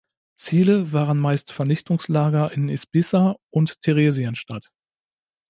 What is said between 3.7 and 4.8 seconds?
Theresienstadt.